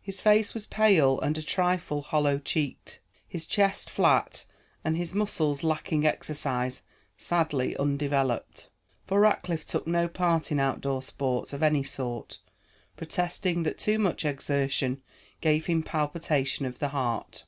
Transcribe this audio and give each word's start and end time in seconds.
His 0.00 0.22
face 0.22 0.54
was 0.54 0.64
pale 0.64 1.20
and 1.20 1.36
a 1.36 1.42
trifle 1.42 2.00
hollow 2.00 2.38
cheeked, 2.38 3.00
his 3.28 3.44
chest 3.44 3.90
flat, 3.90 4.46
and 4.82 4.96
his 4.96 5.12
muscles, 5.12 5.62
lacking 5.62 6.06
exercise, 6.06 6.80
sadly 7.18 7.76
undeveloped. 7.76 8.70
For 9.06 9.20
Rackliff 9.20 9.66
took 9.66 9.86
no 9.86 10.08
part 10.08 10.50
in 10.50 10.58
outdoor 10.58 11.02
sports 11.02 11.52
of 11.52 11.62
any 11.62 11.82
sort, 11.84 12.38
protesting 12.96 13.62
that 13.64 13.76
too 13.78 13.98
much 13.98 14.24
exertion 14.24 15.02
gave 15.42 15.66
him 15.66 15.82
palpitation 15.82 16.64
of 16.64 16.78
the 16.78 16.88
heart. 16.88 17.44